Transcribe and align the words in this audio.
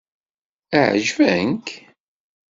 Ɛeǧben-k? 0.87 1.67